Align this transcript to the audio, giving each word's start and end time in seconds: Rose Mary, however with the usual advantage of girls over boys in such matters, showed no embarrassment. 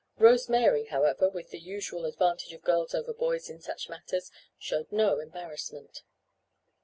Rose 0.17 0.49
Mary, 0.49 0.85
however 0.85 1.29
with 1.29 1.51
the 1.51 1.59
usual 1.59 2.05
advantage 2.05 2.51
of 2.53 2.63
girls 2.63 2.95
over 2.95 3.13
boys 3.13 3.51
in 3.51 3.61
such 3.61 3.87
matters, 3.87 4.31
showed 4.57 4.91
no 4.91 5.19
embarrassment. 5.19 6.01